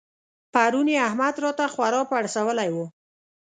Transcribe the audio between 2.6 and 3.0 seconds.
وو.